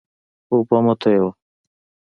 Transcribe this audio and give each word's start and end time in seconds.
اوبه 0.51 0.77
مه 0.85 0.93
تویوه. 1.01 1.31